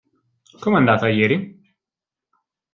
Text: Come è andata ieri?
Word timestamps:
Come 0.59 0.77
è 0.77 0.79
andata 0.79 1.07
ieri? 1.09 1.61